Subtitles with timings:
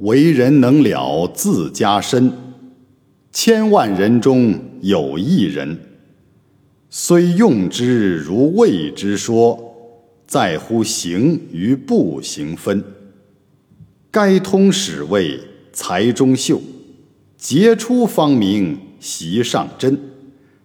[0.00, 2.32] 为人能了自家身，
[3.30, 5.78] 千万人中有一人，
[6.88, 9.74] 虽用之如谓之说，
[10.26, 12.82] 在乎行与不行分。
[14.10, 15.38] 该通始谓
[15.70, 16.62] 才中秀，
[17.36, 20.00] 杰出方明习上真，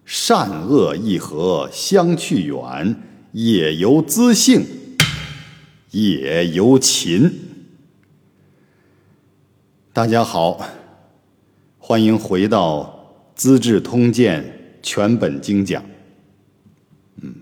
[0.05, 2.95] 善恶一合相去远，
[3.33, 4.63] 也由资性，
[5.91, 7.29] 也由勤。
[9.95, 10.59] 大家好，
[11.79, 12.81] 欢迎回到
[13.33, 14.43] 《资治通鉴》
[14.83, 15.81] 全本精讲。
[17.21, 17.33] 嗯，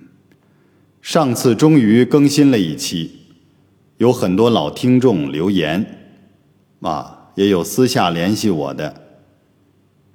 [1.02, 3.21] 上次终于更新了一期，
[3.98, 5.84] 有很多老听众留言，
[6.81, 9.01] 啊，也有私下联系我的，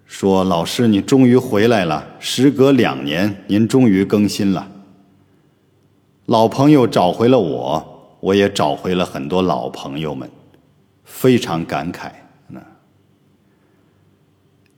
[0.06, 4.70] 说老师你终于回来了，时隔两年，您终于更新了。
[6.26, 10.30] 老朋友找回了我，我也找回了很多老朋友们，
[11.02, 12.12] 非常感慨。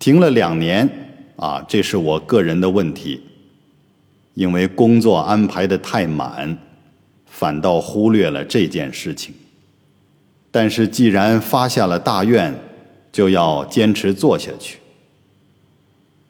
[0.01, 0.89] 停了两年，
[1.37, 3.21] 啊，这是我个人的问题，
[4.33, 6.57] 因为工作安排的太满，
[7.27, 9.35] 反倒忽略了这件事情。
[10.51, 12.55] 但是既然发下了大愿，
[13.13, 14.79] 就要坚持做下去。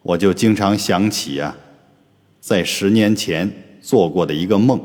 [0.03, 1.55] 我就经常想起呀，
[2.41, 3.49] 在十年前
[3.81, 4.81] 做过的一个梦，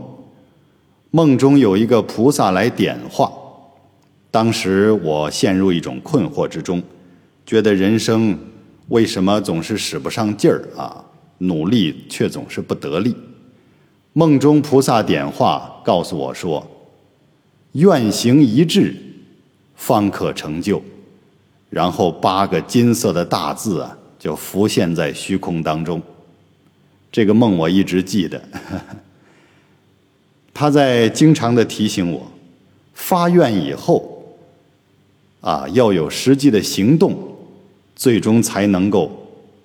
[1.09, 3.33] 梦中有一个菩萨来点化，
[4.29, 6.83] 当时我陷入一种困惑之中，
[7.47, 8.37] 觉得人生。
[8.89, 11.03] 为什么总是使不上劲儿啊？
[11.39, 13.13] 努力却总是不得力。
[14.13, 16.65] 梦中菩萨点化，告诉我说
[17.73, 18.95] ：“愿行一致，
[19.75, 20.81] 方可成就。”
[21.69, 26.01] 然后八个金色的大字啊，就浮现在虚空当中。
[27.11, 28.41] 这个梦我一直记得。
[30.53, 32.31] 他在经常的提醒我，
[32.93, 34.37] 发愿以后
[35.41, 37.34] 啊，要有实际的行动。
[37.95, 39.11] 最终才能够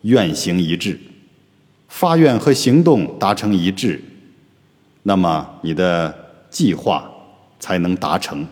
[0.03, 0.99] 愿行一致，
[1.89, 4.01] 发愿和行动达成一致，
[5.03, 6.15] 那么你的
[6.49, 7.11] 计划
[7.59, 8.47] 才能达成，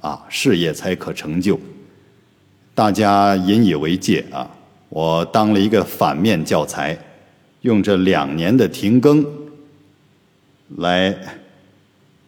[0.00, 1.58] 啊，事业才可成就。
[2.74, 4.50] 大家引以为戒啊！
[4.88, 6.98] 我当了一个反面教材，
[7.60, 9.24] 用这两年的停更
[10.78, 11.14] 来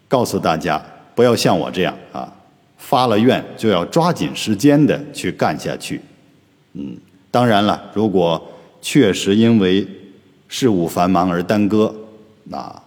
[0.07, 0.81] 告诉大家，
[1.15, 2.33] 不要像我这样啊，
[2.77, 6.01] 发了愿就要抓紧时间的去干下去。
[6.75, 6.97] 嗯，
[7.31, 8.43] 当然了，如果
[8.81, 9.87] 确实因为
[10.49, 11.95] 事务繁忙而耽搁，
[12.45, 12.83] 那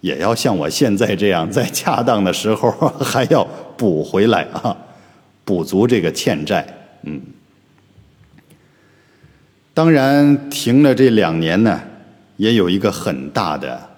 [0.00, 4.76] 也要像我现在这样，在恰当的时候还要补回来啊，
[5.44, 6.66] 补足这个欠债。
[7.02, 7.20] 嗯，
[9.72, 11.80] 当然停了这两年呢，
[12.36, 13.88] 也有一个很大的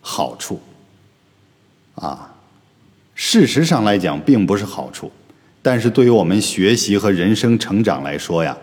[0.00, 0.60] 好处
[1.94, 2.34] 啊，
[3.14, 5.12] 事实上来讲并不是好处，
[5.62, 8.56] 但是对于我们学习和人生成长来说呀。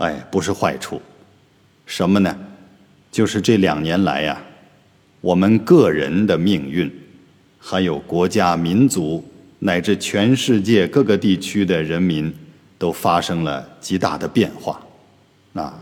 [0.00, 1.00] 哎，不是坏处，
[1.84, 2.34] 什么呢？
[3.12, 4.40] 就是这两年来呀，
[5.20, 6.90] 我们个人的命运，
[7.58, 9.22] 还有国家、民族
[9.58, 12.34] 乃至全世界各个地区的人民，
[12.78, 14.80] 都发生了极大的变化。
[15.52, 15.78] 啊，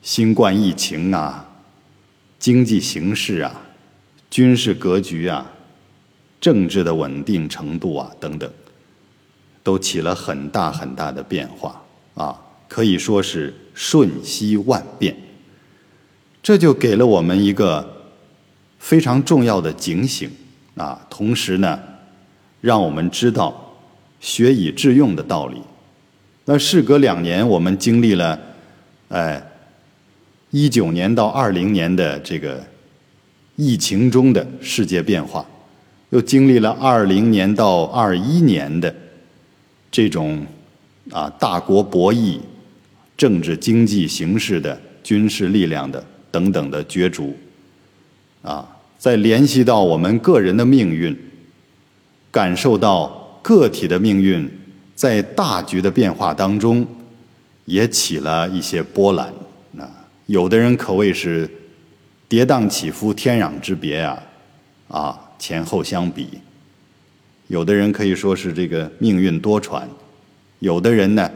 [0.00, 1.46] 新冠疫情啊，
[2.38, 3.60] 经济形势啊，
[4.30, 5.44] 军事格局啊，
[6.40, 8.50] 政治的稳定程度啊，等等，
[9.62, 11.82] 都起了很大很大的变化
[12.14, 12.40] 啊。
[12.68, 15.16] 可以说是瞬息万变，
[16.42, 18.12] 这就给了我们一个
[18.78, 20.30] 非常重要的警醒
[20.76, 21.06] 啊！
[21.08, 21.80] 同时呢，
[22.60, 23.74] 让我们知道
[24.20, 25.60] 学以致用的道理。
[26.44, 28.38] 那事隔两年，我们经历了
[29.08, 29.42] 哎
[30.50, 32.64] 一九年到二零年的这个
[33.56, 35.44] 疫情中的世界变化，
[36.10, 38.94] 又经历了二零年到二一年的
[39.90, 40.46] 这种
[41.10, 42.38] 啊大国博弈。
[43.16, 47.34] 政治经济形势的、军事力量的等等的角逐，
[48.42, 48.68] 啊，
[48.98, 51.16] 再联系到我们个人的命运，
[52.30, 54.46] 感受到个体的命运
[54.94, 56.86] 在大局的变化当中
[57.64, 59.32] 也起了一些波澜。
[59.78, 59.88] 啊，
[60.26, 61.48] 有的人可谓是
[62.28, 64.22] 跌宕起伏、天壤之别啊，
[64.88, 66.26] 啊，前后相比；
[67.46, 69.84] 有的人可以说是这个命运多舛，
[70.58, 71.30] 有的人呢。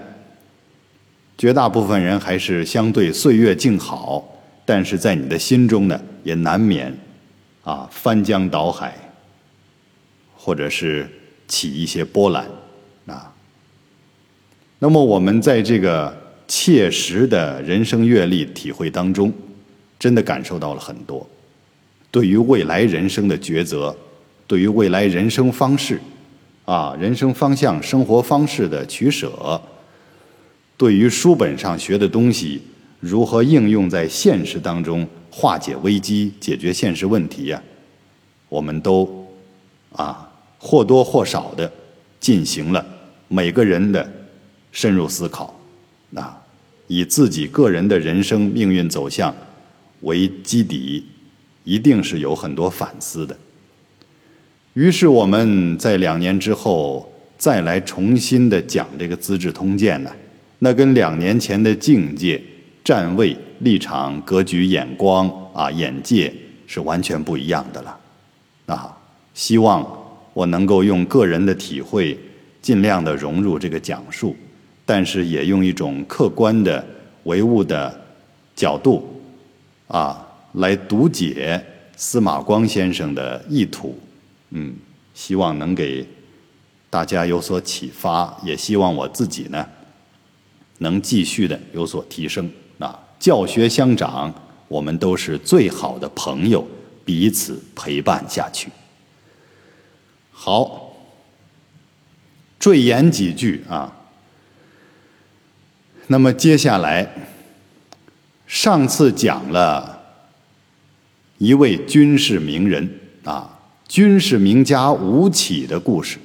[1.41, 4.23] 绝大部分人还是相对岁月静好，
[4.67, 6.95] 但是在你的心中呢，也难免
[7.65, 8.95] 啊翻江倒海，
[10.37, 11.11] 或者是
[11.49, 12.47] 起一些波澜
[13.07, 13.33] 啊。
[14.81, 16.15] 那么我们在这个
[16.47, 19.33] 切实的人生阅历体会当中，
[19.99, 21.27] 真的感受到了很多，
[22.11, 23.97] 对于未来人生的抉择，
[24.47, 25.99] 对于未来人生方式，
[26.67, 29.59] 啊，人生方向、生活方式的取舍，
[30.81, 32.59] 对于书本上学的东西，
[33.01, 37.63] 如何应用在现实当中，化解危机、解决现实问题呀？
[38.49, 39.29] 我们都
[39.93, 41.71] 啊或多或少的
[42.19, 42.83] 进行了
[43.29, 44.11] 每个人的
[44.73, 45.55] 深入思考，
[46.15, 46.43] 啊，
[46.87, 49.37] 以自己个人的人生命运走向
[50.01, 51.05] 为基底，
[51.63, 53.37] 一定是有很多反思的。
[54.73, 60.11] 于是我们在两年之后再来重新的讲这个《资治通鉴》呢，
[60.61, 62.41] 那跟两年前的境界、
[62.85, 66.33] 站位、立场、格局、眼光啊、眼界
[66.67, 67.99] 是完全不一样的了。
[68.67, 68.97] 啊，
[69.33, 69.85] 希望
[70.35, 72.17] 我能够用个人的体会，
[72.61, 74.37] 尽量的融入这个讲述，
[74.85, 76.85] 但是也用一种客观的、
[77.25, 78.01] 唯物的
[78.55, 79.21] 角度
[79.89, 81.61] 啊，来读解
[81.97, 83.99] 司马光先生的意图。
[84.51, 84.75] 嗯，
[85.15, 86.07] 希望能给
[86.91, 89.67] 大家有所启发，也希望我自己呢
[90.81, 92.51] 能继续的有所提升。
[92.79, 94.35] 啊，教学相长，
[94.69, 96.67] 我们都是最好的朋友，
[97.05, 98.71] 彼此陪伴下去。
[100.31, 100.93] 好，
[102.59, 103.97] 赘言几句啊。
[106.09, 107.09] 那么接下来，
[108.47, 110.03] 上次讲了
[111.39, 113.57] 一位军事名人啊。
[113.87, 116.19] 军事名家吴起的故事，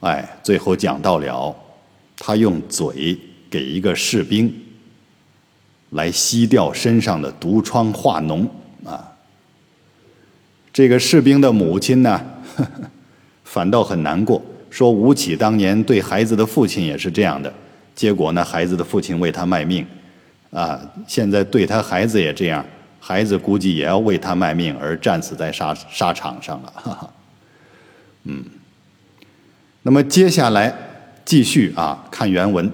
[0.00, 1.56] 哎，最后讲到了，
[2.18, 3.18] 他用嘴
[3.50, 4.52] 给一个士兵
[5.90, 8.46] 来吸掉身上的毒疮化脓
[8.84, 9.12] 啊。
[10.72, 12.20] 这个士兵的母亲呢，
[13.44, 17.52] 反倒很难过，说吴起当年对孩子的父亲也是这样的，
[17.94, 19.86] 结果呢，孩子的父亲为他卖命，
[20.50, 22.64] 啊，现在对他孩子也这样。
[22.98, 27.10] 孩子估计也要为他卖命而战死在沙沙场上了，哈哈。
[28.24, 28.44] 嗯，
[29.82, 30.74] 那么接下来
[31.26, 32.72] 继续啊，看原文。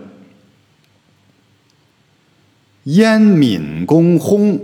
[2.85, 4.61] 燕闵公薨，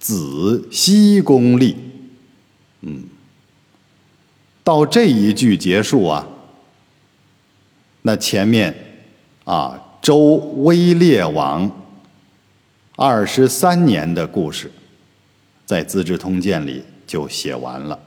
[0.00, 1.76] 子奚公立。
[2.80, 3.04] 嗯，
[4.64, 6.26] 到这一句结束啊，
[8.02, 8.74] 那前面
[9.44, 11.70] 啊，周威烈王
[12.96, 14.72] 二十三年的故事。
[15.66, 18.00] 在《资治通鉴》里就写完了，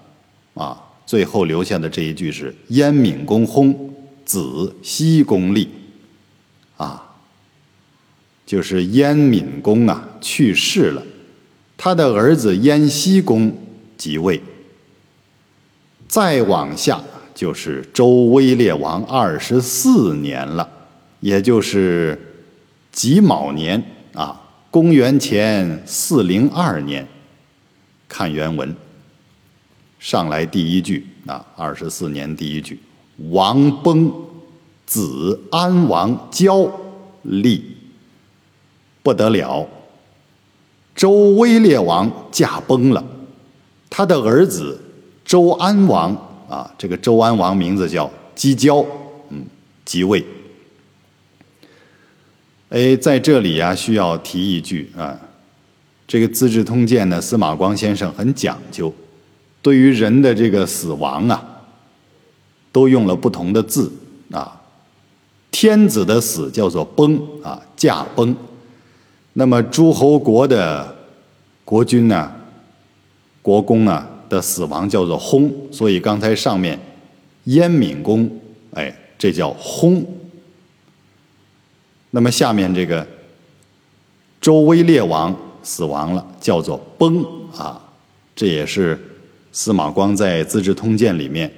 [0.56, 3.90] 啊，最后留下的这一句是“燕闵公薨，
[4.25, 5.69] 子西公立”，
[6.77, 7.15] 啊，
[8.45, 11.03] 就是燕闵公啊去世了，
[11.77, 13.56] 他的儿子燕西公
[13.97, 14.41] 即位。
[16.07, 17.01] 再往下
[17.33, 20.69] 就是周威烈王二十四年了，
[21.21, 22.19] 也就是
[22.91, 23.81] 己卯年
[24.13, 27.07] 啊，公元前四零二年。
[28.09, 28.75] 看原文，
[29.97, 32.77] 上来第一句啊，二十四年第一句，
[33.29, 34.12] 王崩，
[34.85, 36.69] 子安王交
[37.21, 37.63] 立，
[39.03, 39.68] 不得了，
[40.95, 43.03] 周威烈王驾崩了，
[43.89, 44.79] 他的儿子
[45.23, 46.15] 周安王
[46.50, 48.85] 啊，这个周安王名字叫姬交，
[49.29, 49.45] 嗯，
[49.85, 50.25] 即位。
[52.69, 55.19] 哎，在这里呀，需要提一句啊。
[56.07, 58.94] 这个《资治通鉴》呢，司马光先生很讲究，
[59.62, 61.50] 对于人的这个死亡啊，
[62.71, 63.91] 都用了不同的字
[64.31, 64.62] 啊。
[65.51, 68.36] 天子的死叫做崩啊，驾崩。
[69.34, 70.96] 那么诸侯国的
[71.65, 72.31] 国君呢，
[73.41, 75.51] 国公啊的死亡叫做薨。
[75.72, 76.79] 所以刚才上面
[77.46, 78.29] 燕闵公，
[78.74, 80.03] 哎，这叫薨。
[82.12, 83.07] 那么下面这个
[84.39, 85.36] 周威烈王。
[85.63, 87.24] 死亡了，叫做崩
[87.55, 87.79] 啊！
[88.36, 89.00] 这也是
[89.51, 91.53] 司马光在《资治通鉴》里面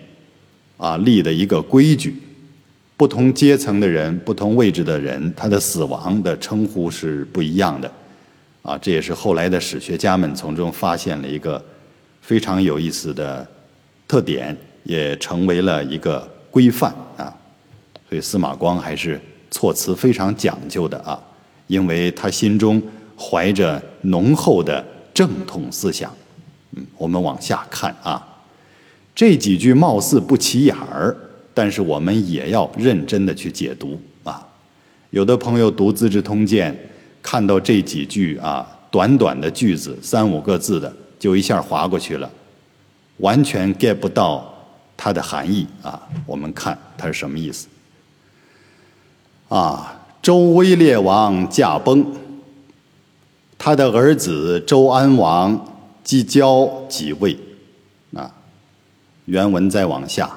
[0.78, 2.16] 啊立的一个规矩。
[2.96, 7.92] 不同阶层的人、不同位置的人，他的死亡的称呼是不一样的
[8.62, 8.78] 啊！
[8.78, 11.64] 这也是后来的史学家们从中发现了一个
[12.22, 13.46] 非常有意思的
[14.08, 17.34] 特点，也成为了一个规范啊！
[18.08, 19.20] 所以司马光还是
[19.52, 21.20] 措辞非常讲究的啊，
[21.68, 22.82] 因为他心中。
[23.16, 26.12] 怀着浓厚的正统思想，
[26.72, 28.28] 嗯，我们往下看啊，
[29.16, 31.16] 这几句貌似不起眼儿，
[31.54, 34.46] 但是我们也要认真的去解读啊。
[35.12, 36.74] 有的朋友读《资治通鉴》，
[37.22, 42.30] 看到这几句啊，短短的句子，三五个字的，就一下划过去了，
[43.18, 44.52] 完全 get 不到
[44.98, 46.02] 它的含义啊。
[46.26, 47.68] 我们看它是什么意思
[49.50, 50.00] 啊？
[50.22, 52.06] 周威烈王驾崩。
[53.58, 57.38] 他的儿子周安王姬交即位，
[59.26, 60.30] 原文再往下，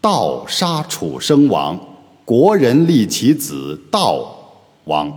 [0.00, 1.78] 盗杀楚生王，
[2.24, 4.26] 国人立其子悼
[4.84, 5.12] 王。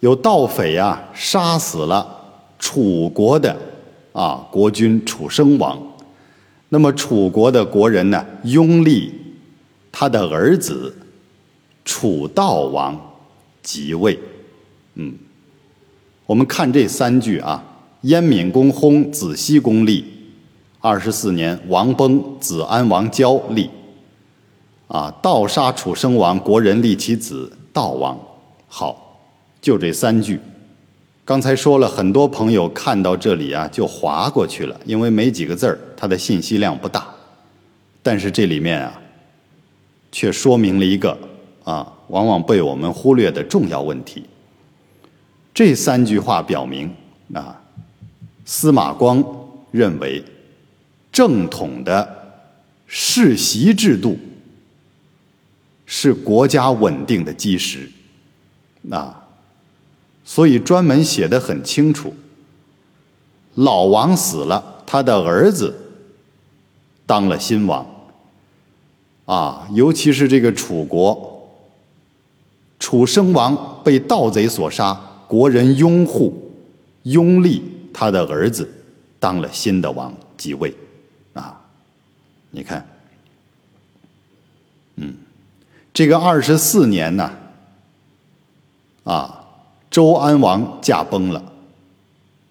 [0.00, 2.06] 有盗匪啊，杀死了
[2.58, 3.56] 楚国的
[4.12, 5.80] 啊国君楚生王。
[6.68, 9.14] 那么楚国的国人呢，拥立
[9.90, 10.94] 他的儿子
[11.84, 13.16] 楚悼王
[13.62, 14.18] 即位。
[14.94, 15.14] 嗯，
[16.26, 17.64] 我们看这三句啊：
[18.02, 20.04] 燕闵公薨，子西公立；
[20.86, 23.68] 二十四年，王崩，子安王交立。
[24.86, 28.16] 啊，盗杀楚生王，国人立其子悼王。
[28.68, 29.18] 好，
[29.60, 30.38] 就这三句。
[31.24, 37.04] 刚才说了很多朋友看到这里啊，就划过去了，因为没几个字儿，它的信息量不大。
[38.00, 38.96] 但是这里面啊，
[40.12, 41.18] 却说明了一个
[41.64, 44.24] 啊，往往被我们忽略的重要问题。
[45.52, 46.88] 这三句话表明
[47.34, 47.60] 啊，
[48.44, 49.20] 司马光
[49.72, 50.22] 认为
[51.16, 52.42] 正统的
[52.86, 54.18] 世袭制度
[55.86, 57.90] 是国家稳定的基石
[58.90, 59.24] 啊。
[60.26, 62.12] 所以专门写的很清楚，
[63.54, 65.74] 老王死了，他的儿子
[67.06, 67.86] 当了新王。
[69.24, 71.50] 啊，尤其是这个楚国，
[72.78, 74.92] 楚生王被盗贼所杀，
[75.26, 76.52] 国人拥护、
[77.04, 78.70] 拥立他的儿子
[79.18, 80.76] 当了新的王即位。
[82.50, 82.86] 你看，
[84.96, 85.14] 嗯，
[85.92, 87.30] 这个二十四年呢，
[89.04, 89.42] 啊。
[89.88, 91.52] 周安王驾崩了，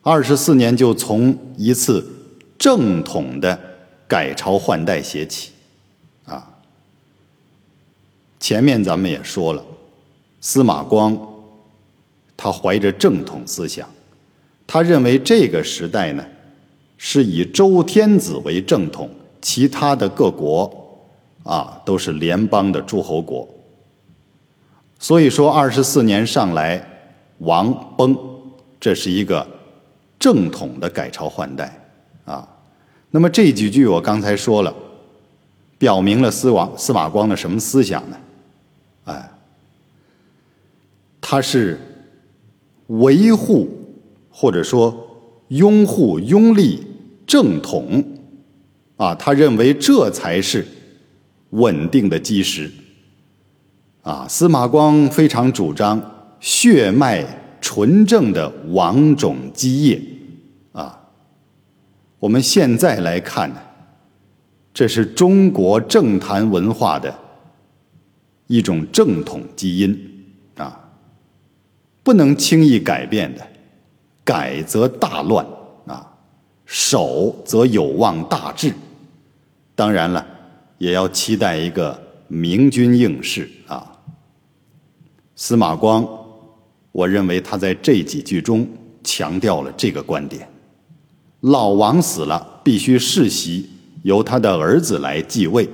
[0.02, 2.04] 二十四年就从一次
[2.58, 3.60] 正统的
[4.08, 5.52] 改朝换代写起，
[6.26, 6.50] 啊，
[8.40, 9.64] 前面咱们也说了，
[10.42, 11.16] 司马光
[12.36, 13.88] 他怀着正统思想，
[14.66, 16.26] 他认为这个时代呢
[16.98, 19.08] 是以周天子为正统，
[19.46, 20.98] 其他的各国
[21.44, 23.48] 啊都是联邦的诸侯国，
[24.98, 26.84] 所以说二十四年上来。
[27.40, 28.18] 王崩，
[28.80, 29.46] 这是一个
[30.18, 31.78] 正统的改朝换代
[32.24, 32.48] 啊。
[33.12, 34.74] 那么这几句我刚才说了，
[35.78, 38.18] 表明了司王司马光的什么思想呢？
[39.04, 39.32] 哎，
[41.20, 41.78] 他是
[42.88, 43.68] 维护
[44.32, 44.98] 或者说
[45.50, 46.88] 拥护拥立
[47.28, 48.02] 正统
[48.98, 50.66] 啊，他认为这才是
[51.52, 52.72] 稳定的基石
[54.02, 54.28] 啊。
[54.28, 56.12] 司马光非常主张。
[56.42, 57.26] 血脉
[57.60, 60.00] 纯正的王种基业，
[60.74, 61.02] 啊，
[62.20, 63.60] 我们现在来看呢，
[64.72, 67.18] 这是中国政坛文化的
[68.46, 69.98] 一种正统基因
[70.58, 70.80] 啊，
[72.04, 73.42] 不能轻易改变的，
[74.24, 75.44] 改则大乱
[75.88, 76.06] 啊，
[76.66, 78.72] 守则有望大治。
[79.76, 80.26] 当然了，
[80.78, 83.92] 也要期待一个明君应试啊，
[85.36, 86.08] 司马光。
[86.92, 88.66] 我认为他在这几句中
[89.04, 90.50] 强调了这个观点：
[91.42, 93.70] 老王死了，必须世袭，
[94.04, 95.70] 由他的儿子来继位，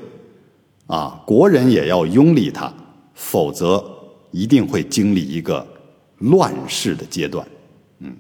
[0.87, 2.73] 啊，国人也要拥立他，
[3.13, 3.85] 否则
[4.31, 5.63] 一定会经历一个
[6.17, 7.47] 乱世的阶段。
[7.99, 8.15] 嗯，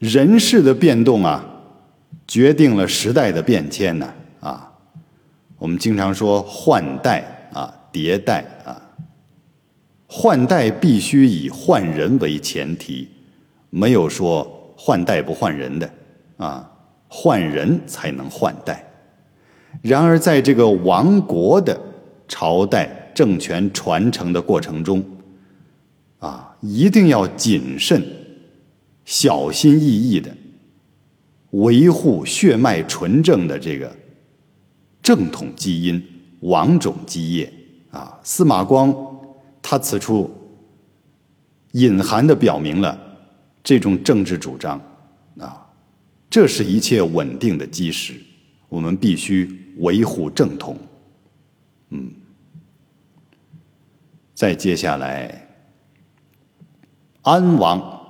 [0.00, 1.44] 人事的变动啊，
[2.26, 4.12] 决定了时代的变迁呢。
[4.40, 4.72] 啊，
[5.58, 8.80] 我们经常说换代啊，迭代啊。
[10.06, 13.08] 换代必须以换人为前提，
[13.70, 15.90] 没有说换代不换人的，
[16.36, 16.70] 啊，
[17.08, 18.84] 换人才能换代。
[19.80, 21.80] 然而，在这个亡国的
[22.28, 25.02] 朝代政权传承的过程中，
[26.18, 28.04] 啊，一定要谨慎、
[29.06, 30.30] 小心翼翼的
[31.52, 33.90] 维护血脉纯正的这个
[35.02, 36.02] 正统基因、
[36.40, 37.52] 王种基业。
[37.90, 38.94] 啊，司马光。
[39.64, 40.28] 他此处
[41.70, 42.98] 隐含的表明了
[43.62, 44.76] 这种政治主张
[45.38, 45.70] 啊，
[46.28, 48.14] 这是一切稳定的基石，
[48.68, 50.76] 我们必须维护正统。
[51.90, 52.10] 嗯，
[54.34, 55.48] 再接下来，
[57.22, 58.04] 安王，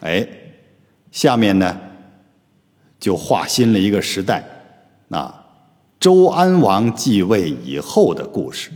[0.00, 0.28] 哎，
[1.12, 1.80] 下面呢
[3.04, 4.42] 就划新了一个时代，
[5.10, 5.44] 啊，
[6.00, 8.70] 周安王继位以后的故事。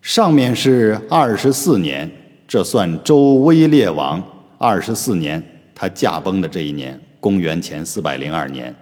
[0.00, 2.10] 上面是二十四年，
[2.48, 4.24] 这算周威烈王
[4.56, 5.42] 二十四年，
[5.74, 8.74] 他驾崩的这一年，公元前四百零二年。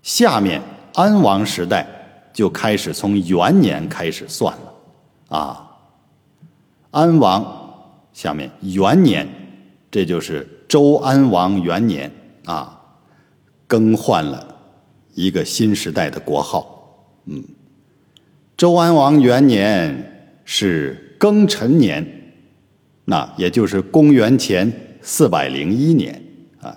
[0.00, 0.62] 下面
[0.94, 1.84] 安王时代
[2.32, 5.68] 就开始从元年开始算了，啊，
[6.92, 7.44] 安王
[8.12, 9.26] 下面元年，
[9.90, 12.08] 这就是周安王元年
[12.44, 12.76] 啊。
[13.68, 14.56] 更换了
[15.14, 17.14] 一个新时代的国号。
[17.26, 17.44] 嗯，
[18.56, 22.32] 周安王元年是庚辰年，
[23.04, 26.20] 那也就是公元前四百零一年
[26.60, 26.74] 啊。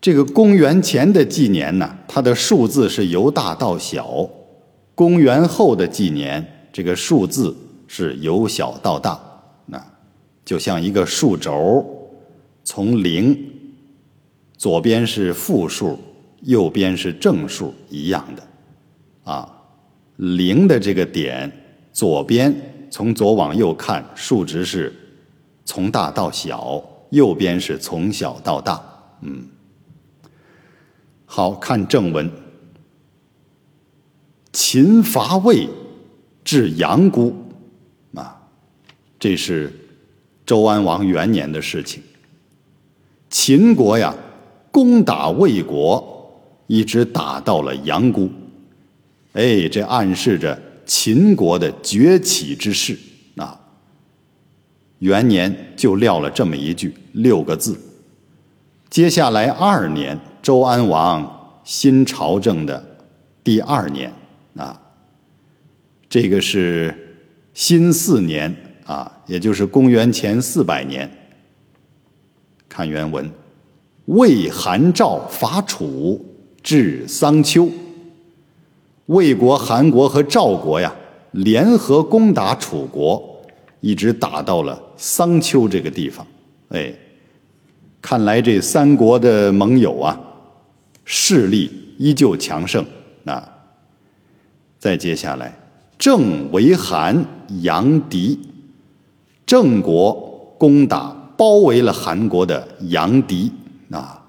[0.00, 4.28] 这个公元前的纪年呢，它的数字是由大到小；
[4.94, 7.56] 公元后的纪年，这个数字
[7.86, 9.18] 是由小到大。
[9.66, 9.80] 那
[10.44, 11.96] 就像一个数轴。
[12.62, 13.49] 从零，
[14.60, 15.98] 左边是负数，
[16.42, 18.46] 右边是正数一样的，
[19.24, 19.50] 啊，
[20.16, 21.50] 零的这个点，
[21.94, 22.54] 左边
[22.90, 24.94] 从左往右看，数值是
[25.64, 28.84] 从大到小，右边是从小到大，
[29.22, 29.48] 嗯，
[31.24, 32.30] 好看正文，
[34.52, 35.66] 秦伐魏，
[36.44, 37.34] 至阳谷，
[38.14, 38.38] 啊，
[39.18, 39.72] 这是
[40.44, 42.02] 周安王元年的事情。
[43.30, 44.14] 秦国呀，
[44.70, 48.30] 攻打魏国，一直打到了阳谷。
[49.32, 52.98] 哎，这暗示着秦国的崛起之势
[53.36, 53.60] 啊。
[54.98, 57.78] 元年就撂了这么一句六个字。
[58.88, 62.84] 接下来二年，周安王新朝政的
[63.42, 64.12] 第二年
[64.56, 64.80] 啊，
[66.08, 67.16] 这个是
[67.54, 71.08] 新四年啊，也就是公元前四百年。
[72.68, 73.30] 看原文，
[74.10, 76.20] 魏、韩、赵伐楚，
[76.64, 77.68] 至桑丘。
[79.06, 80.92] 魏国、韩国和赵国呀，
[81.30, 83.40] 联合攻打楚国，
[83.80, 86.26] 一直打到了桑丘这个地方。
[86.70, 86.92] 哎，
[88.02, 90.20] 看来这三国的盟友啊，
[91.04, 92.84] 势力依旧强盛
[93.24, 93.48] 啊。
[94.80, 95.56] 再接下来，
[95.96, 97.24] 郑为韩，
[97.62, 98.40] 杨狄，
[99.46, 100.12] 郑国
[100.58, 101.16] 攻打。
[101.36, 103.50] 包围了韩国的杨狄
[103.90, 104.22] 啊，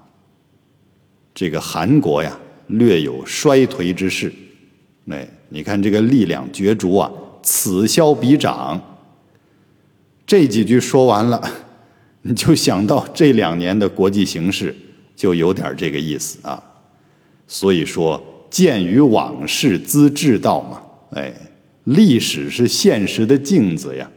[1.34, 4.32] 这个韩国呀略有衰颓之势。
[5.08, 7.10] 哎，你看这个力量角逐啊，
[7.42, 8.80] 此消彼长。
[10.26, 11.42] 这几句说完了，
[12.22, 14.74] 你就想到这两年的国际形势，
[15.14, 16.62] 就有点这个意思啊。
[17.46, 21.32] 所以说，鉴于往事资治道嘛，哎，
[21.84, 24.10] 历史是现实的镜子呀，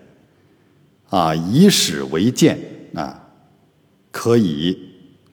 [1.10, 2.58] 啊，以史为鉴。
[2.94, 3.28] 啊，
[4.10, 4.80] 可以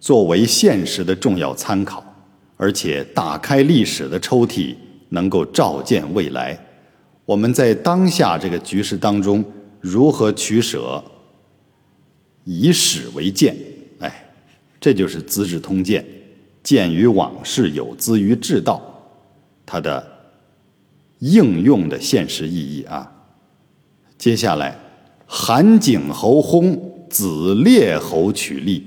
[0.02, 2.04] 作为现实的重要参考，
[2.56, 4.74] 而且打开历史的抽屉，
[5.10, 6.58] 能够照见未来。
[7.24, 9.44] 我们在当下这个局势当中
[9.80, 11.00] 如何取舍？
[12.42, 13.56] 以史为鉴，
[14.00, 14.28] 哎，
[14.80, 16.02] 这就是《资治通鉴》，
[16.64, 18.82] 鉴于往事，有资于治道，
[19.64, 20.04] 它的
[21.20, 23.08] 应用的现实意义啊。
[24.18, 24.76] 接下来，
[25.26, 26.76] 韩景侯薨。
[27.12, 28.82] 子列侯取立，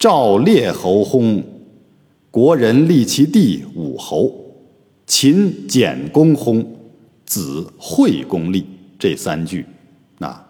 [0.00, 1.42] 赵烈侯薨，
[2.30, 4.34] 国人立其弟武侯。
[5.06, 6.64] 秦简公薨，
[7.26, 8.64] 子惠公立。
[8.98, 9.66] 这三句，
[10.20, 10.42] 啊，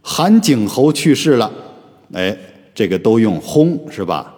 [0.00, 1.52] 韩景侯去世了，
[2.14, 2.34] 哎，
[2.74, 4.34] 这个都用薨是吧？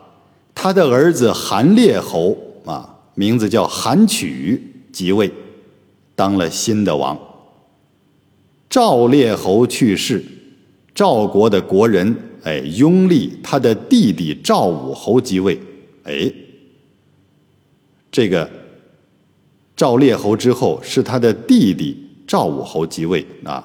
[0.52, 5.30] 他的儿子韩烈侯啊，名字叫韩曲，即位，
[6.16, 7.16] 当了新的王。
[8.68, 10.24] 赵烈侯去世。
[10.92, 15.61] 赵国的国人，哎，拥立他的弟弟赵武侯即位，
[16.05, 16.33] 哎，
[18.11, 18.50] 这个
[19.76, 23.62] 赵烈侯之后是他的弟弟赵武侯即位啊，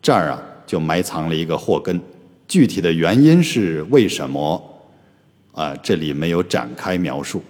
[0.00, 2.00] 这儿啊就埋藏了一个祸根，
[2.46, 4.80] 具体的原因是为什么
[5.52, 5.76] 啊？
[5.82, 7.42] 这里没有展开描述。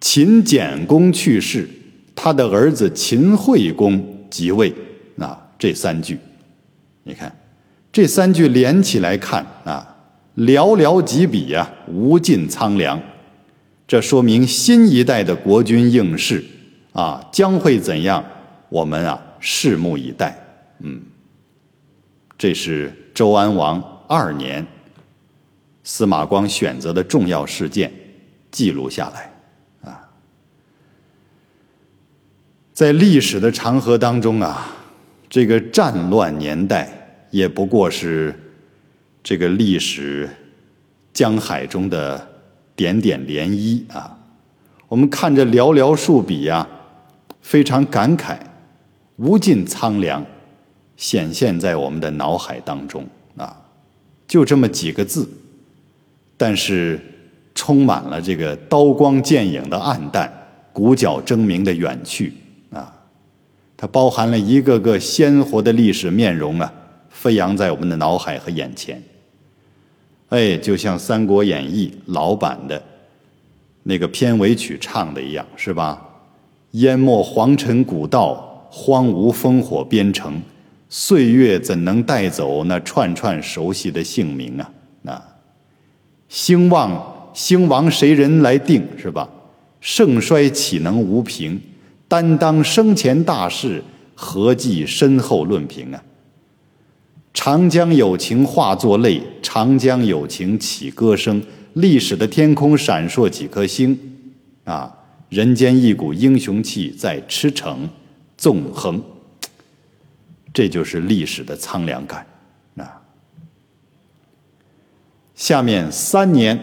[0.00, 1.68] 秦简公去世，
[2.14, 4.72] 他的儿子秦惠公即位，
[5.18, 6.18] 啊，这三句，
[7.04, 7.34] 你看。
[7.98, 9.96] 这三句连起来看啊，
[10.36, 13.02] 寥寥几笔呀，无尽苍凉。
[13.88, 16.44] 这说明新一代的国君应试
[16.92, 18.24] 啊，将会怎样？
[18.68, 20.38] 我们啊，拭目以待。
[20.78, 21.02] 嗯，
[22.38, 24.64] 这是周安王二年，
[25.82, 27.92] 司马光选择的重要事件，
[28.52, 30.08] 记录下来啊。
[32.72, 34.68] 在历史的长河当中啊，
[35.28, 36.94] 这个战乱年代。
[37.30, 38.34] 也不过是
[39.22, 40.28] 这个历史
[41.12, 42.28] 江海中的
[42.74, 44.18] 点点涟漪啊！
[44.88, 46.66] 我们看着寥寥数笔呀，
[47.42, 48.38] 非常感慨，
[49.16, 50.24] 无尽苍凉
[50.96, 53.60] 显现在我们的脑海当中啊！
[54.26, 55.28] 就这么几个字，
[56.36, 57.00] 但是
[57.54, 60.32] 充满了这个刀光剑影的暗淡，
[60.72, 62.32] 鼓角争鸣的远去
[62.70, 62.94] 啊！
[63.76, 66.72] 它包含了一个个鲜活的历史面容啊！
[67.18, 69.02] 飞扬在我们的脑海和眼前，
[70.28, 72.80] 哎，就像《三国演义》老版的
[73.82, 76.00] 那个片尾曲唱的一样，是吧？
[76.72, 80.40] 淹没黄尘古道，荒芜烽火边城，
[80.88, 84.70] 岁月怎能带走那串串熟悉的姓名啊？
[85.02, 85.20] 那
[86.28, 88.86] 兴旺兴亡谁人来定？
[88.96, 89.28] 是吧？
[89.80, 91.60] 盛衰岂能无凭？
[92.06, 93.82] 担当生前大事，
[94.14, 96.00] 何计身后论评啊？
[97.32, 101.42] 长江有情化作泪，长江有情起歌声。
[101.74, 103.96] 历史的天空闪烁几颗星，
[104.64, 104.92] 啊，
[105.28, 107.76] 人间一股英雄气在驰骋
[108.36, 109.00] 纵横。
[110.52, 112.26] 这就是历史的苍凉感
[112.76, 113.00] 啊。
[115.36, 116.58] 下面三年，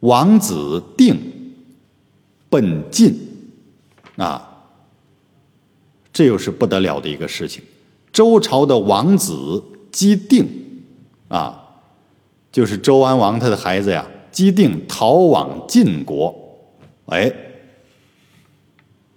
[0.00, 1.16] 王子定
[2.50, 3.14] 奔晋，
[4.16, 4.66] 啊，
[6.12, 7.62] 这又是不得了的一个事情。
[8.16, 10.48] 周朝的王子姬定，
[11.28, 11.82] 啊，
[12.50, 14.06] 就是周安王他的孩子呀。
[14.32, 16.34] 姬定逃往晋国，
[17.06, 17.30] 哎，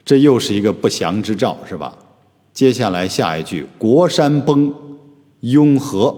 [0.03, 1.97] 这又是一个不祥之兆，是吧？
[2.51, 4.73] 接下来下一句“国山崩，
[5.39, 6.13] 雍和”，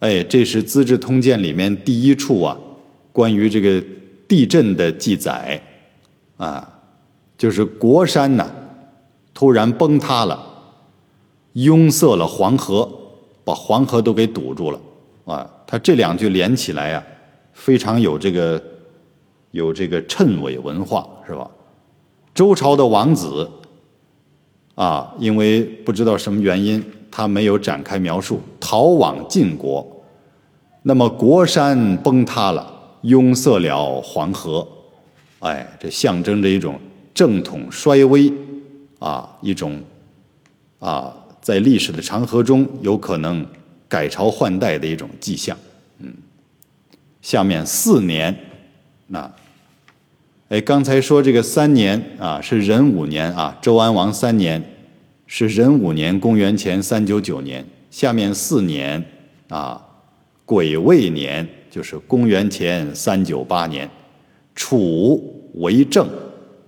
[0.00, 2.58] 哎，这是《资治通鉴》里面第一处啊，
[3.12, 3.80] 关于这个
[4.26, 5.62] 地震的记载，
[6.36, 6.80] 啊，
[7.38, 8.50] 就是国山呐，
[9.32, 10.50] 突然崩塌了。
[11.54, 12.88] 拥塞了黄河，
[13.44, 14.80] 把黄河都给堵住了，
[15.24, 17.04] 啊，他这两句连起来呀，
[17.52, 18.62] 非常有这个
[19.52, 21.48] 有这个谶纬文化，是吧？
[22.34, 23.48] 周朝的王子
[24.74, 29.86] 啊，因为不知道什么原因，他没有展开描述，逃往晋国，
[30.82, 34.66] 那么国山崩塌了，拥塞了黄河，
[35.38, 36.80] 哎，这象征着一种
[37.14, 38.32] 正统衰微
[38.98, 39.80] 啊，一种
[40.80, 41.14] 啊。
[41.44, 43.46] 在历史的长河中，有可能
[43.86, 45.54] 改朝换代的一种迹象。
[45.98, 46.10] 嗯，
[47.20, 48.34] 下面四年，
[49.08, 49.30] 那，
[50.48, 54.64] 哎，刚才说这个三年啊，是壬午年啊，周安王三年
[55.26, 57.62] 是壬午年，公元前三九九年。
[57.90, 59.04] 下面四年
[59.50, 59.78] 啊，
[60.46, 63.86] 癸未年就是公元前三九八年，
[64.54, 66.08] 楚为政，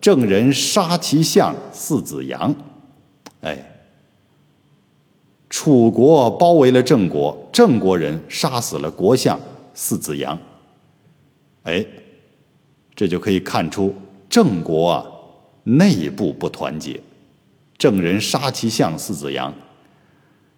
[0.02, 2.54] 郑人杀其相四子阳，
[3.40, 3.72] 哎。
[5.48, 9.38] 楚国包围了郑国，郑国人杀死了国相
[9.74, 10.37] 四子阳。
[11.62, 11.87] 哎，
[12.96, 13.94] 这就可以看出
[14.28, 15.06] 郑国啊
[15.62, 17.00] 内部不团结，
[17.78, 19.54] 郑人杀其相四子阳。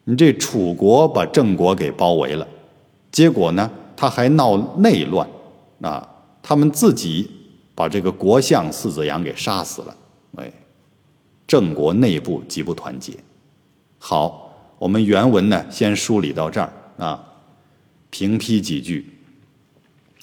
[0.05, 2.49] 你这楚国把郑国给包围了，
[3.13, 5.29] 结果呢他还闹内乱
[5.83, 6.09] 啊，
[6.43, 7.31] 他们自己
[7.75, 9.97] 把这个国相四子阳给杀死了。
[10.37, 10.51] 哎，
[11.47, 13.13] 郑国内部极不团结。
[13.99, 14.48] 好。
[14.79, 17.25] 我们原文呢，先梳理到这儿啊，
[18.11, 19.07] 评批几句。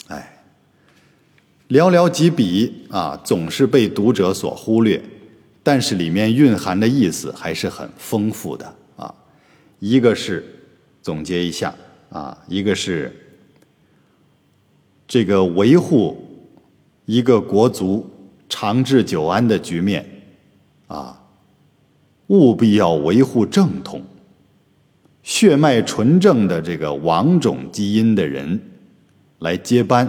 [0.08, 0.44] 哎，
[1.70, 5.02] 寥寥几笔啊，总是被读者所忽略，
[5.62, 9.14] 但是里面蕴含的意思还是很丰富的啊。
[9.80, 10.44] 一个是
[11.02, 11.76] 总结一下
[12.10, 13.14] 啊，一个是
[15.06, 16.48] 这个维护
[17.06, 18.10] 一个国族
[18.48, 20.08] 长治久安的局面
[20.88, 21.22] 啊，
[22.28, 24.02] 务必要维护正统。
[25.26, 28.62] 血脉纯正的这个王种基因的人
[29.40, 30.08] 来接班，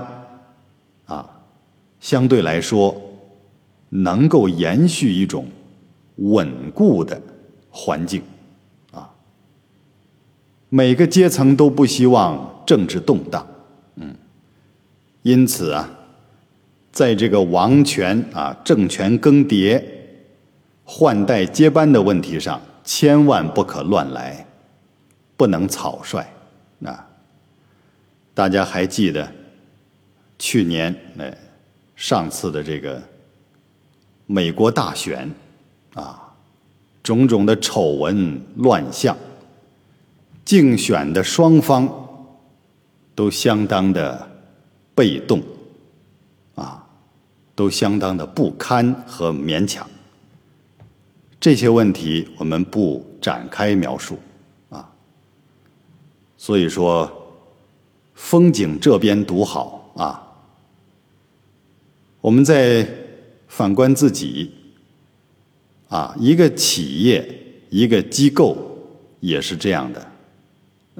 [1.06, 1.26] 啊，
[1.98, 2.94] 相对来说
[3.88, 5.46] 能够延续一种
[6.16, 7.18] 稳固的
[7.70, 8.20] 环境，
[8.92, 9.08] 啊，
[10.68, 13.46] 每个阶层都不希望政治动荡，
[13.94, 14.14] 嗯，
[15.22, 15.88] 因此啊，
[16.92, 19.82] 在这个王权啊政权更迭、
[20.84, 24.42] 换代接班的问题上，千万不可乱来。
[25.36, 26.26] 不能草率，
[26.84, 27.06] 啊！
[28.34, 29.30] 大家还记得
[30.38, 31.36] 去年哎
[31.94, 33.02] 上次的这个
[34.26, 35.30] 美国大选
[35.94, 36.34] 啊，
[37.02, 39.16] 种种的丑闻乱象，
[40.44, 41.88] 竞选的双方
[43.14, 44.28] 都相当的
[44.94, 45.42] 被动，
[46.54, 46.86] 啊，
[47.54, 49.88] 都相当的不堪和勉强。
[51.40, 54.18] 这些问题我们不展开描述。
[56.46, 57.10] 所以说，
[58.14, 60.22] 风景这边独好啊。
[62.20, 62.88] 我们再
[63.48, 64.52] 反观自己，
[65.88, 67.28] 啊，一个企业、
[67.68, 68.56] 一个机构
[69.18, 70.12] 也是这样的，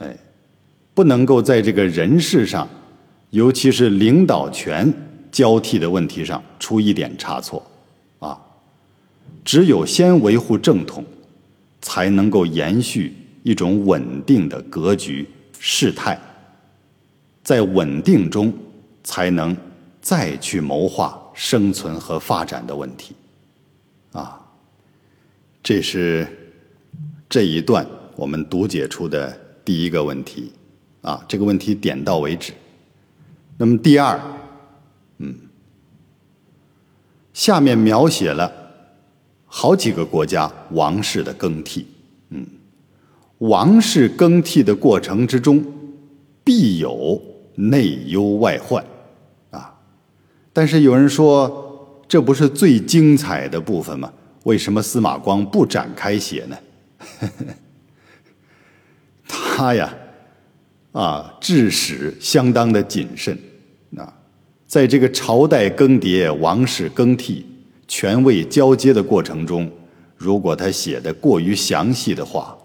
[0.01, 0.17] 哎，
[0.93, 2.69] 不能够在这个人事上，
[3.31, 4.93] 尤其是领导权
[5.31, 7.65] 交替的问题上出一点差错，
[8.19, 8.37] 啊，
[9.45, 11.05] 只有先维护正统，
[11.81, 13.15] 才能够延续。
[13.45, 15.25] 一种稳定的格局，
[15.59, 16.19] 事态，
[17.43, 18.53] 在稳定中
[19.03, 19.57] 才能
[20.01, 23.15] 再去谋划生存和发展的问题。
[24.13, 24.41] 啊，
[25.63, 26.27] 这是
[27.29, 30.53] 这一段我们读解出的第一个问题。
[31.03, 32.53] 啊，这个问题点到为止。
[33.59, 34.21] 那么第二，
[35.19, 35.35] 嗯，
[37.33, 38.53] 下面描写了
[39.45, 41.87] 好几个国家王室的更替。
[43.39, 45.65] 王室更替的过程之中，
[46.43, 47.21] 必有
[47.55, 48.85] 内忧外患。
[49.51, 49.75] 啊，
[50.53, 54.11] 但是有人说，这不是最精彩的部分吗？
[54.45, 56.57] 为什么司马光不展开写呢？
[59.29, 59.95] 他呀。
[60.93, 63.39] 啊，治史相当的谨慎，
[63.99, 64.11] 啊，
[64.67, 67.45] 在这个朝代更迭、王室更替、
[67.87, 69.71] 权位交接的过程中，
[70.17, 72.57] 如果他写的过于详细的话，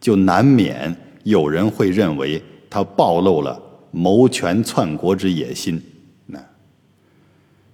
[0.00, 5.82] 就难免有人会认为他暴露了谋权篡国之野心。
[6.26, 6.44] 那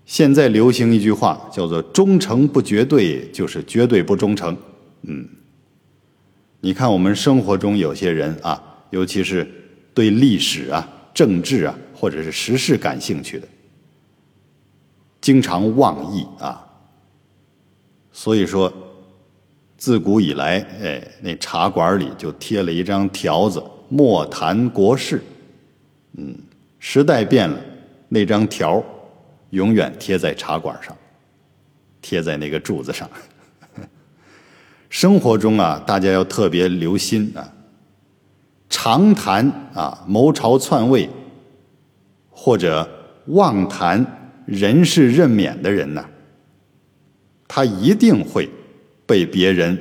[0.04, 4.56] 现在流行一句话叫做“忠诚不绝对，就是绝对不忠诚”。
[5.02, 5.28] 嗯，
[6.60, 9.46] 你看我们生活中有些人啊，尤其是。
[9.94, 13.46] 对历史啊、政治啊，或者是时事感兴趣的，
[15.20, 16.66] 经常妄议啊。
[18.10, 18.72] 所以说，
[19.82, 25.20] 自古以来，哎，那茶馆里就贴了一张条子：“莫谈国事。”
[26.16, 26.32] 嗯，
[26.78, 27.58] 时代变了，
[28.08, 28.80] 那张条
[29.50, 30.96] 永远贴在茶馆上，
[32.00, 33.10] 贴在那个柱子上。
[34.88, 37.52] 生活中啊，大家要特别留心啊。
[38.68, 41.10] 常谈啊谋朝篡位，
[42.30, 42.88] 或者
[43.26, 46.08] 妄谈人事任免的人呢，
[47.48, 48.48] 他一定会
[49.06, 49.78] 被别人，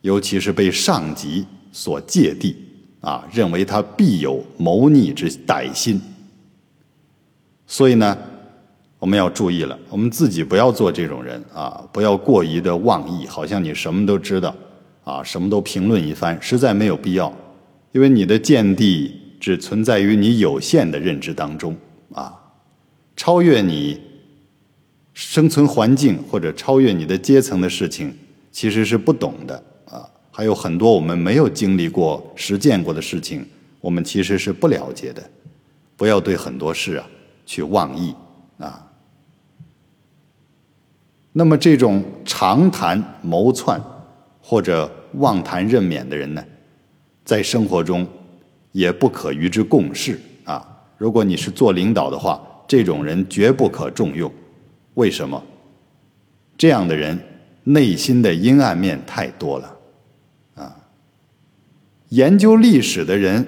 [0.00, 2.56] 尤其是被上级所芥蒂
[3.00, 6.00] 啊，认为他必有谋逆之歹心。
[7.66, 8.16] 所以呢，
[8.98, 14.54] 我们要注意了，我们自己不要做这种人啊，不要过于的妄议，好像你什么都知道
[15.04, 17.32] 啊，什么都评论一番，实在没有必要。
[17.92, 21.74] 因为你的见地只存在于你有限的认知当中
[22.12, 22.32] 啊，
[23.16, 23.98] 超越你
[25.16, 28.14] 生存环境或者超越你的阶层的事情，
[28.52, 29.54] 其实是不懂的
[29.86, 30.06] 啊。
[30.30, 33.42] 还有很多我们没有经历过、实践过的事情，
[33.80, 35.30] 我们其实是不了解的。
[35.96, 37.06] 不要对很多事啊
[37.46, 38.14] 去妄议
[38.58, 38.86] 啊。
[41.32, 43.82] 那么这种常谈谋篡
[44.42, 46.44] 或者妄谈任免的人呢？
[47.24, 48.06] 在生活中，
[48.72, 50.62] 也不可与之共事啊！
[50.98, 54.30] 如果你是做领导的话，这种人绝不可重用。
[54.96, 55.42] 为什么？
[56.58, 57.18] 这样的人
[57.64, 59.76] 内心的阴暗面太多了
[60.54, 60.76] 啊！
[62.08, 63.46] 研究历史的人，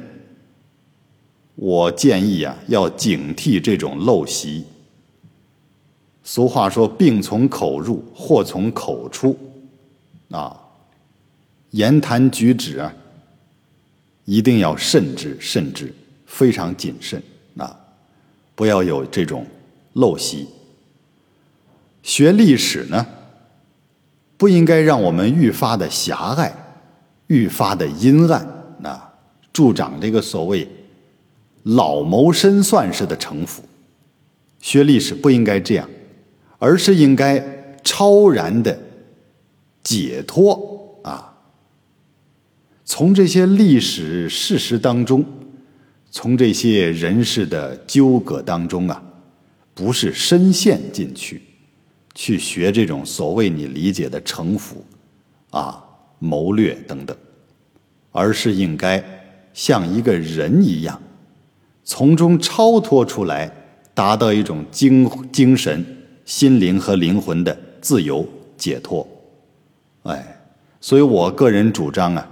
[1.54, 4.64] 我建议啊，要警惕这种陋习。
[6.22, 9.34] 俗话说：“病从口入，祸从口出。”
[10.30, 10.54] 啊，
[11.70, 12.92] 言谈举止啊。
[14.26, 15.90] 一定要慎之慎之，
[16.26, 17.22] 非常谨慎
[17.56, 17.74] 啊！
[18.54, 19.46] 不要有这种
[19.94, 20.46] 陋习。
[22.09, 23.07] 学历史呢，
[24.38, 26.51] 不应该让我们愈发的狭隘，
[27.27, 28.49] 愈发的阴暗
[28.83, 29.12] 啊，
[29.53, 30.66] 助长这个所谓
[31.64, 33.62] 老谋深算式的城府。
[34.59, 35.87] 学历史不应该这样，
[36.59, 38.81] 而是应该超然的
[39.83, 41.37] 解脱啊。
[42.87, 45.23] 从这些历史事实当中，
[46.11, 49.03] 从这些人事的纠葛当中啊，
[49.75, 51.42] 不是深陷进去，
[52.20, 54.85] 去学这种所谓你理解的城府，
[55.50, 55.81] 啊，
[56.18, 57.16] 谋略等等，
[58.11, 59.00] 而是应该
[59.54, 61.00] 像一个人一样，
[61.85, 63.48] 从中超脱出来，
[63.94, 65.87] 达到一种精精神、
[66.24, 69.07] 心灵和灵魂的自由解脱。
[70.02, 70.40] 哎，
[70.81, 72.28] 所以我个人主张啊。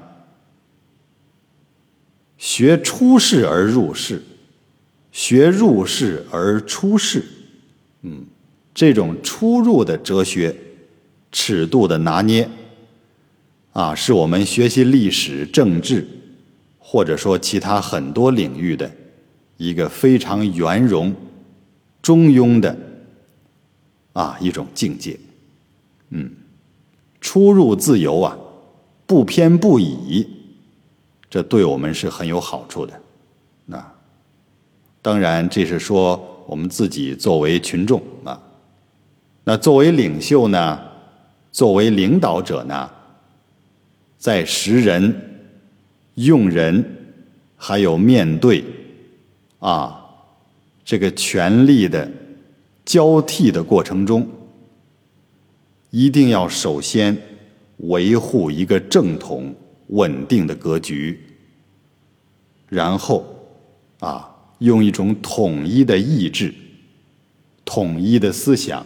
[2.36, 4.20] 学出世而入世，
[5.12, 7.24] 学入世而出世，
[8.02, 8.26] 嗯，
[8.76, 10.54] 这种出入的哲学
[11.32, 12.46] 尺度的拿捏，
[13.72, 16.06] 啊，是我们学习历史、政治，
[16.78, 18.92] 或者说其他很多领域的
[19.56, 21.14] 一个非常圆融、
[22.02, 22.76] 中庸的
[24.12, 25.18] 啊一种境界，
[26.10, 26.30] 嗯，
[27.18, 28.36] 出入自由啊，
[29.06, 30.28] 不偏不倚。
[31.30, 32.92] 这对我们是很有好处的，
[33.64, 33.92] 那
[35.00, 38.38] 当然这是说我们自己作为群众啊，
[39.48, 40.76] 那作为领袖呢，
[41.52, 42.90] 作为领导者呢，
[44.18, 45.14] 在识人、
[46.14, 46.84] 用人、
[47.56, 48.64] 还有面对
[49.60, 50.04] 啊
[50.84, 52.10] 这个权力的
[52.84, 54.28] 交替的过程中，
[55.90, 57.16] 一定要首先
[57.76, 59.54] 维护一个正统
[59.90, 61.20] 稳定的格局，
[62.68, 63.24] 然后
[64.00, 64.28] 啊
[64.58, 66.52] 用一种统一的意志、
[67.64, 68.84] 统一的思想、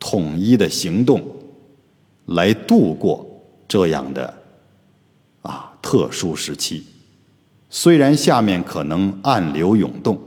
[0.00, 1.22] 统一的行动
[2.26, 3.24] 来度过
[3.68, 4.34] 这样的
[5.42, 6.84] 啊特殊时期。
[7.68, 10.20] 虽然下面可能暗流涌动，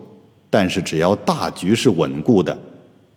[0.49, 2.57] 但是只要大局是稳固的，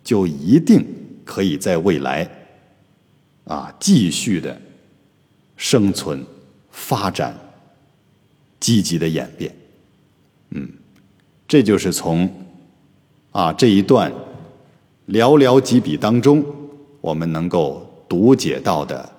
[0.03, 0.85] 就一定
[1.23, 2.29] 可以在未来
[3.45, 4.59] 啊继续的
[5.55, 6.25] 生存、
[6.69, 7.33] 发展、
[8.59, 9.55] 积极的演变。
[10.49, 10.69] 嗯，
[11.47, 12.29] 这就是从
[13.31, 14.11] 啊这一段
[15.07, 16.43] 寥寥几笔当中，
[17.01, 19.09] 我们能够读解到的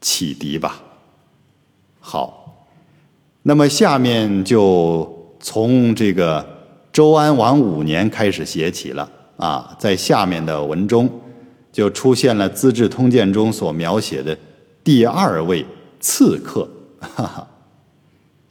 [0.00, 0.80] 启迪吧。
[1.98, 2.36] 好。
[3.42, 6.46] 那么下面就从这个
[6.92, 11.08] 周安王五年开始写起了啊，在下面的文中
[11.72, 14.36] 就出现了《资治通鉴》中所描写的
[14.84, 15.64] 第二位
[16.00, 16.68] 刺客，
[17.00, 17.48] 哈哈。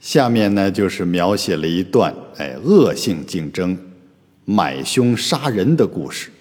[0.00, 3.78] 下面呢就是描写了一段哎恶性竞争、
[4.44, 6.32] 买凶杀人的故事，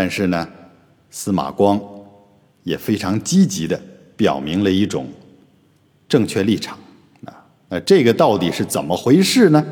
[0.00, 0.48] 但是呢，
[1.10, 1.78] 司马光
[2.62, 3.78] 也非常积极的
[4.16, 5.06] 表明了一种。
[6.08, 6.78] 正确立场
[7.26, 9.62] 啊，那这个到底是怎么回事呢？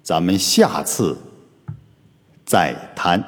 [0.00, 1.18] 咱们下次
[2.46, 3.20] 再谈。